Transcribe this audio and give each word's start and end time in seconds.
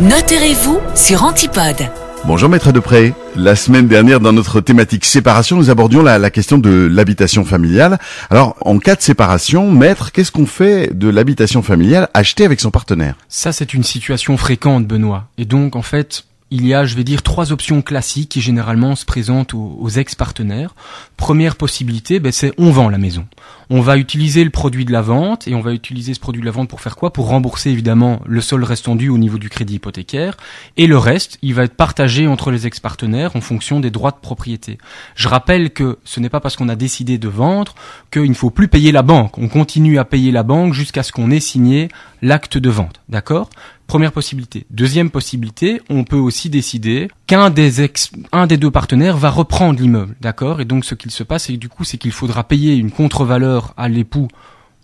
Notez-vous 0.00 0.80
sur 0.94 1.24
Antipode. 1.24 1.90
Bonjour 2.24 2.48
Maître 2.48 2.72
Depré. 2.72 3.12
La 3.36 3.54
semaine 3.54 3.86
dernière, 3.86 4.18
dans 4.18 4.32
notre 4.32 4.62
thématique 4.62 5.04
séparation, 5.04 5.58
nous 5.58 5.68
abordions 5.68 6.02
la, 6.02 6.18
la 6.18 6.30
question 6.30 6.56
de 6.56 6.88
l'habitation 6.90 7.44
familiale. 7.44 7.98
Alors, 8.30 8.56
en 8.62 8.78
cas 8.78 8.96
de 8.96 9.02
séparation, 9.02 9.70
Maître, 9.70 10.10
qu'est-ce 10.10 10.32
qu'on 10.32 10.46
fait 10.46 10.96
de 10.98 11.10
l'habitation 11.10 11.60
familiale 11.60 12.08
achetée 12.14 12.46
avec 12.46 12.60
son 12.60 12.70
partenaire? 12.70 13.14
Ça, 13.28 13.52
c'est 13.52 13.74
une 13.74 13.82
situation 13.82 14.38
fréquente, 14.38 14.86
Benoît. 14.86 15.26
Et 15.36 15.44
donc, 15.44 15.76
en 15.76 15.82
fait, 15.82 16.24
il 16.50 16.66
y 16.66 16.74
a, 16.74 16.84
je 16.84 16.96
vais 16.96 17.04
dire, 17.04 17.22
trois 17.22 17.52
options 17.52 17.80
classiques 17.80 18.30
qui 18.30 18.40
généralement 18.40 18.96
se 18.96 19.04
présentent 19.04 19.54
aux, 19.54 19.88
ex-partenaires. 19.88 20.74
Première 21.16 21.56
possibilité, 21.56 22.18
ben, 22.18 22.32
c'est 22.32 22.52
on 22.58 22.70
vend 22.70 22.88
la 22.88 22.98
maison. 22.98 23.26
On 23.70 23.80
va 23.80 23.96
utiliser 23.96 24.42
le 24.42 24.50
produit 24.50 24.84
de 24.84 24.90
la 24.90 25.00
vente 25.00 25.46
et 25.46 25.54
on 25.54 25.60
va 25.60 25.72
utiliser 25.72 26.12
ce 26.12 26.18
produit 26.18 26.40
de 26.40 26.46
la 26.46 26.52
vente 26.52 26.68
pour 26.68 26.80
faire 26.80 26.96
quoi? 26.96 27.12
Pour 27.12 27.28
rembourser 27.28 27.70
évidemment 27.70 28.20
le 28.26 28.40
sol 28.40 28.64
restant 28.64 28.96
dû 28.96 29.08
au 29.08 29.18
niveau 29.18 29.38
du 29.38 29.48
crédit 29.48 29.76
hypothécaire 29.76 30.36
et 30.76 30.88
le 30.88 30.98
reste, 30.98 31.38
il 31.42 31.54
va 31.54 31.64
être 31.64 31.76
partagé 31.76 32.26
entre 32.26 32.50
les 32.50 32.66
ex-partenaires 32.66 33.36
en 33.36 33.40
fonction 33.40 33.78
des 33.78 33.92
droits 33.92 34.10
de 34.10 34.16
propriété. 34.16 34.78
Je 35.14 35.28
rappelle 35.28 35.70
que 35.70 35.98
ce 36.04 36.18
n'est 36.18 36.30
pas 36.30 36.40
parce 36.40 36.56
qu'on 36.56 36.68
a 36.68 36.74
décidé 36.76 37.18
de 37.18 37.28
vendre 37.28 37.74
qu'il 38.10 38.28
ne 38.28 38.34
faut 38.34 38.50
plus 38.50 38.66
payer 38.66 38.90
la 38.90 39.02
banque. 39.02 39.38
On 39.38 39.48
continue 39.48 39.98
à 39.98 40.04
payer 40.04 40.32
la 40.32 40.42
banque 40.42 40.74
jusqu'à 40.74 41.04
ce 41.04 41.12
qu'on 41.12 41.30
ait 41.30 41.38
signé 41.38 41.88
l'acte 42.22 42.58
de 42.58 42.70
vente. 42.70 43.00
D'accord? 43.08 43.50
Première 43.90 44.12
possibilité. 44.12 44.66
Deuxième 44.70 45.10
possibilité, 45.10 45.82
on 45.90 46.04
peut 46.04 46.14
aussi 46.14 46.48
décider 46.48 47.08
qu'un 47.26 47.50
des 47.50 47.82
ex, 47.82 48.12
un 48.30 48.46
des 48.46 48.56
deux 48.56 48.70
partenaires 48.70 49.16
va 49.16 49.30
reprendre 49.30 49.80
l'immeuble, 49.80 50.14
d'accord? 50.20 50.60
Et 50.60 50.64
donc 50.64 50.84
ce 50.84 50.94
qu'il 50.94 51.10
se 51.10 51.24
passe, 51.24 51.46
c'est 51.46 51.56
du 51.56 51.68
coup, 51.68 51.82
c'est 51.82 51.98
qu'il 51.98 52.12
faudra 52.12 52.44
payer 52.44 52.76
une 52.76 52.92
contre-valeur 52.92 53.74
à 53.76 53.88
l'époux 53.88 54.28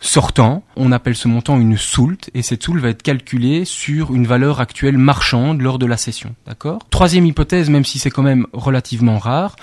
sortant. 0.00 0.62
On 0.76 0.90
appelle 0.90 1.16
ce 1.16 1.28
montant 1.28 1.60
une 1.60 1.76
soulte 1.76 2.30
et 2.32 2.40
cette 2.40 2.62
soulte 2.62 2.80
va 2.80 2.88
être 2.88 3.02
calculée 3.02 3.66
sur 3.66 4.14
une 4.14 4.26
valeur 4.26 4.60
actuelle 4.60 4.96
marchande 4.96 5.60
lors 5.60 5.78
de 5.78 5.84
la 5.84 5.98
cession, 5.98 6.34
d'accord? 6.46 6.78
Troisième 6.88 7.26
hypothèse, 7.26 7.68
même 7.68 7.84
si 7.84 7.98
c'est 7.98 8.08
quand 8.08 8.22
même 8.22 8.46
relativement 8.54 9.18
rare, 9.18 9.56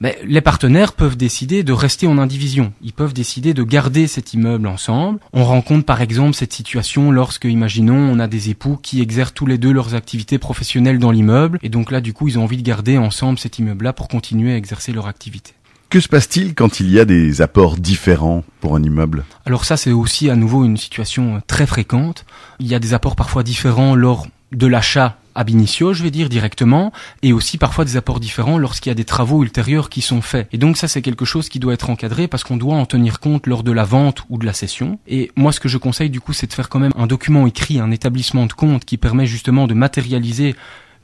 mais 0.00 0.18
les 0.24 0.40
partenaires 0.40 0.92
peuvent 0.92 1.16
décider 1.16 1.62
de 1.62 1.72
rester 1.72 2.06
en 2.06 2.18
indivision. 2.18 2.72
Ils 2.82 2.92
peuvent 2.92 3.14
décider 3.14 3.54
de 3.54 3.62
garder 3.62 4.06
cet 4.06 4.34
immeuble 4.34 4.66
ensemble. 4.66 5.18
On 5.32 5.44
rencontre 5.44 5.84
par 5.84 6.02
exemple 6.02 6.34
cette 6.34 6.52
situation 6.52 7.10
lorsque, 7.10 7.44
imaginons, 7.44 7.96
on 7.96 8.18
a 8.18 8.26
des 8.26 8.50
époux 8.50 8.78
qui 8.82 9.00
exercent 9.00 9.34
tous 9.34 9.46
les 9.46 9.58
deux 9.58 9.72
leurs 9.72 9.94
activités 9.94 10.38
professionnelles 10.38 10.98
dans 10.98 11.10
l'immeuble, 11.10 11.58
et 11.62 11.68
donc 11.68 11.90
là, 11.90 12.00
du 12.00 12.12
coup, 12.12 12.28
ils 12.28 12.38
ont 12.38 12.44
envie 12.44 12.56
de 12.56 12.62
garder 12.62 12.98
ensemble 12.98 13.38
cet 13.38 13.58
immeuble-là 13.58 13.92
pour 13.92 14.08
continuer 14.08 14.52
à 14.52 14.56
exercer 14.56 14.92
leur 14.92 15.06
activité. 15.06 15.52
Que 15.88 16.00
se 16.00 16.08
passe-t-il 16.08 16.54
quand 16.54 16.80
il 16.80 16.90
y 16.90 16.98
a 16.98 17.04
des 17.04 17.42
apports 17.42 17.76
différents 17.76 18.42
pour 18.60 18.74
un 18.74 18.82
immeuble? 18.82 19.24
Alors 19.44 19.64
ça, 19.64 19.76
c'est 19.76 19.92
aussi 19.92 20.28
à 20.28 20.36
nouveau 20.36 20.64
une 20.64 20.76
situation 20.76 21.40
très 21.46 21.66
fréquente. 21.66 22.26
Il 22.58 22.66
y 22.66 22.74
a 22.74 22.80
des 22.80 22.92
apports 22.92 23.14
parfois 23.14 23.44
différents 23.44 23.94
lors 23.94 24.26
de 24.52 24.66
l'achat 24.66 25.16
ab 25.36 25.50
initio, 25.50 25.92
je 25.92 26.02
vais 26.02 26.10
dire 26.10 26.28
directement, 26.28 26.92
et 27.22 27.32
aussi 27.32 27.58
parfois 27.58 27.84
des 27.84 27.96
apports 27.96 28.20
différents 28.20 28.58
lorsqu'il 28.58 28.90
y 28.90 28.92
a 28.92 28.94
des 28.94 29.04
travaux 29.04 29.42
ultérieurs 29.42 29.90
qui 29.90 30.00
sont 30.00 30.22
faits. 30.22 30.48
Et 30.52 30.58
donc 30.58 30.76
ça, 30.76 30.88
c'est 30.88 31.02
quelque 31.02 31.24
chose 31.24 31.48
qui 31.48 31.58
doit 31.58 31.74
être 31.74 31.90
encadré 31.90 32.26
parce 32.26 32.42
qu'on 32.42 32.56
doit 32.56 32.74
en 32.74 32.86
tenir 32.86 33.20
compte 33.20 33.46
lors 33.46 33.62
de 33.62 33.72
la 33.72 33.84
vente 33.84 34.24
ou 34.30 34.38
de 34.38 34.46
la 34.46 34.52
cession. 34.52 34.98
Et 35.06 35.30
moi, 35.36 35.52
ce 35.52 35.60
que 35.60 35.68
je 35.68 35.78
conseille 35.78 36.10
du 36.10 36.20
coup, 36.20 36.32
c'est 36.32 36.46
de 36.46 36.52
faire 36.52 36.68
quand 36.68 36.80
même 36.80 36.92
un 36.96 37.06
document 37.06 37.46
écrit, 37.46 37.78
un 37.78 37.90
établissement 37.90 38.46
de 38.46 38.52
compte 38.52 38.84
qui 38.84 38.96
permet 38.96 39.26
justement 39.26 39.66
de 39.66 39.74
matérialiser 39.74 40.56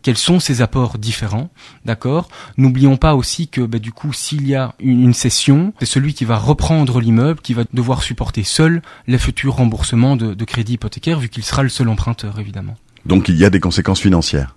quels 0.02 0.18
sont 0.18 0.40
ces 0.40 0.62
apports 0.62 0.98
différents, 0.98 1.48
d'accord? 1.84 2.28
N'oublions 2.56 2.96
pas 2.96 3.14
aussi 3.14 3.48
que 3.48 3.60
bah, 3.60 3.78
du 3.78 3.92
coup, 3.92 4.12
s'il 4.12 4.46
y 4.48 4.54
a 4.54 4.74
une, 4.80 5.04
une 5.04 5.14
cession, 5.14 5.72
c'est 5.78 5.86
celui 5.86 6.12
qui 6.12 6.24
va 6.24 6.36
reprendre 6.36 7.00
l'immeuble 7.00 7.40
qui 7.40 7.54
va 7.54 7.62
devoir 7.72 8.02
supporter 8.02 8.42
seul 8.42 8.82
les 9.06 9.18
futurs 9.18 9.54
remboursements 9.54 10.16
de, 10.16 10.34
de 10.34 10.44
crédit 10.44 10.74
hypothécaire, 10.74 11.20
vu 11.20 11.28
qu'il 11.28 11.44
sera 11.44 11.62
le 11.62 11.68
seul 11.68 11.88
emprunteur, 11.88 12.38
évidemment. 12.40 12.76
Donc 13.06 13.28
il 13.28 13.36
y 13.36 13.44
a 13.44 13.50
des 13.50 13.60
conséquences 13.60 14.00
financières. 14.00 14.54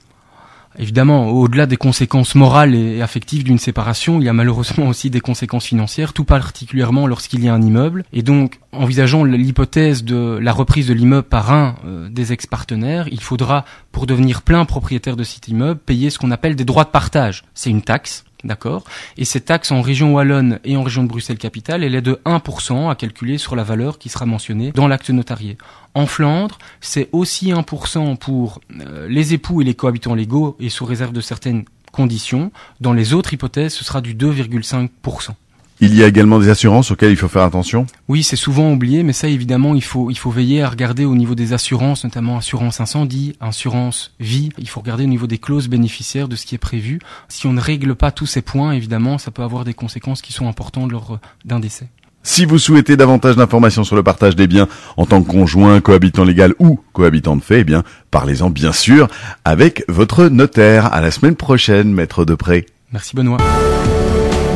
Évidemment, 0.77 1.29
au-delà 1.29 1.67
des 1.67 1.77
conséquences 1.77 2.35
morales 2.35 2.75
et 2.75 3.01
affectives 3.01 3.43
d'une 3.43 3.59
séparation, 3.59 4.19
il 4.19 4.25
y 4.25 4.29
a 4.29 4.33
malheureusement 4.33 4.87
aussi 4.87 5.09
des 5.09 5.21
conséquences 5.21 5.65
financières, 5.65 6.11
tout 6.11 6.25
particulièrement 6.25 7.07
lorsqu'il 7.07 7.43
y 7.43 7.47
a 7.47 7.53
un 7.53 7.61
immeuble. 7.61 8.03
Et 8.11 8.23
donc, 8.23 8.59
envisageons 8.73 9.23
l'hypothèse 9.23 10.03
de 10.03 10.37
la 10.41 10.51
reprise 10.51 10.87
de 10.87 10.93
l'immeuble 10.93 11.27
par 11.27 11.51
un 11.51 11.75
euh, 11.85 12.09
des 12.09 12.33
ex-partenaires, 12.33 13.07
il 13.09 13.21
faudra, 13.21 13.63
pour 13.93 14.05
devenir 14.05 14.41
plein 14.41 14.65
propriétaire 14.65 15.15
de 15.15 15.23
cet 15.23 15.47
immeuble, 15.47 15.79
payer 15.79 16.09
ce 16.09 16.19
qu'on 16.19 16.31
appelle 16.31 16.57
des 16.57 16.65
droits 16.65 16.83
de 16.83 16.89
partage. 16.89 17.45
C'est 17.53 17.69
une 17.69 17.81
taxe 17.81 18.25
D'accord 18.45 18.83
Et 19.17 19.25
cette 19.25 19.45
taxe 19.45 19.71
en 19.71 19.81
région 19.81 20.13
Wallonne 20.13 20.59
et 20.63 20.77
en 20.77 20.83
région 20.83 21.03
de 21.03 21.07
Bruxelles-Capitale, 21.07 21.83
elle 21.83 21.95
est 21.95 22.01
de 22.01 22.21
1% 22.25 22.91
à 22.91 22.95
calculer 22.95 23.39
sur 23.39 23.55
la 23.55 23.63
valeur 23.63 23.97
qui 23.97 24.07
sera 24.07 24.27
mentionnée 24.27 24.71
dans 24.71 24.87
l'acte 24.87 25.09
notarié. 25.09 25.57
En 25.95 26.05
Flandre, 26.05 26.59
c'est 26.79 27.09
aussi 27.11 27.51
1% 27.51 28.17
pour 28.17 28.61
euh, 28.81 29.07
les 29.09 29.33
époux 29.33 29.61
et 29.61 29.63
les 29.63 29.73
cohabitants 29.73 30.13
légaux 30.13 30.55
et 30.59 30.69
sous 30.69 30.85
réserve 30.85 31.11
de 31.11 31.21
certaines 31.21 31.65
conditions. 31.91 32.51
Dans 32.81 32.93
les 32.93 33.13
autres 33.13 33.33
hypothèses, 33.33 33.73
ce 33.73 33.83
sera 33.83 34.01
du 34.01 34.13
2,5%. 34.13 35.31
Il 35.81 35.93
y 35.93 36.03
a 36.03 36.07
également 36.07 36.39
des 36.39 36.49
assurances 36.49 36.91
auxquelles 36.91 37.11
il 37.11 37.17
faut 37.17 37.27
faire 37.27 37.43
attention 37.43 37.85
Oui, 38.07 38.23
c'est 38.23 38.37
souvent 38.37 38.71
oublié, 38.71 39.03
mais 39.03 39.11
ça 39.11 39.27
évidemment, 39.27 39.75
il 39.75 39.83
faut, 39.83 40.09
il 40.09 40.17
faut 40.17 40.31
veiller 40.31 40.61
à 40.61 40.69
regarder 40.69 41.03
au 41.03 41.15
niveau 41.15 41.35
des 41.35 41.51
assurances, 41.51 42.05
notamment 42.05 42.37
assurance 42.37 42.79
incendie, 42.79 43.35
assurance 43.41 44.13
vie. 44.19 44.49
Il 44.57 44.69
faut 44.69 44.79
regarder 44.79 45.03
au 45.03 45.07
niveau 45.07 45.27
des 45.27 45.37
clauses 45.37 45.67
bénéficiaires 45.67 46.29
de 46.29 46.35
ce 46.35 46.45
qui 46.45 46.55
est 46.55 46.59
prévu. 46.59 46.99
Si 47.27 47.45
on 47.45 47.53
ne 47.53 47.59
règle 47.59 47.95
pas 47.95 48.11
tous 48.11 48.25
ces 48.25 48.41
points, 48.41 48.71
évidemment, 48.71 49.17
ça 49.17 49.31
peut 49.31 49.43
avoir 49.43 49.65
des 49.65 49.73
conséquences 49.73 50.21
qui 50.21 50.31
sont 50.31 50.47
importantes 50.47 50.91
lors 50.91 51.19
d'un 51.43 51.59
décès. 51.59 51.89
Si 52.23 52.45
vous 52.45 52.57
souhaitez 52.57 52.97
davantage 52.97 53.35
d'informations 53.35 53.83
sur 53.83 53.95
le 53.95 54.01
partage 54.01 54.35
des 54.35 54.47
biens 54.47 54.67
en 54.97 55.05
tant 55.05 55.21
que 55.21 55.29
conjoint, 55.29 55.79
cohabitant 55.79 56.23
légal 56.23 56.55
ou 56.57 56.79
cohabitant 56.91 57.35
de 57.35 57.43
fait, 57.43 57.59
eh 57.59 57.63
bien, 57.63 57.83
parlez-en 58.09 58.49
bien 58.49 58.71
sûr 58.71 59.07
avec 59.43 59.83
votre 59.89 60.25
notaire. 60.29 60.91
À 60.91 61.01
la 61.01 61.11
semaine 61.11 61.35
prochaine, 61.35 61.93
maître 61.93 62.25
Depré. 62.25 62.65
Merci 62.91 63.15
Benoît. 63.15 63.37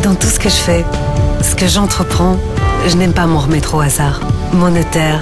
Dans 0.03 0.15
tout 0.15 0.27
ce 0.27 0.39
que 0.39 0.49
je 0.49 0.55
fais, 0.55 0.85
ce 1.41 1.55
que 1.55 1.67
j'entreprends, 1.67 2.37
je 2.87 2.95
n'aime 2.95 3.13
pas 3.13 3.25
m'en 3.25 3.39
remettre 3.39 3.75
au 3.75 3.81
hasard. 3.81 4.21
Mon 4.53 4.71
notaire, 4.71 5.21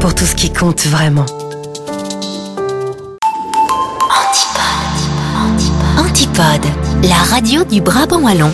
pour 0.00 0.14
tout 0.14 0.24
ce 0.24 0.34
qui 0.34 0.50
compte 0.52 0.86
vraiment. 0.86 1.26
Antipode. 5.98 6.66
La 7.02 7.16
radio 7.16 7.64
du 7.64 7.80
Brabant 7.80 8.20
Wallon. 8.20 8.50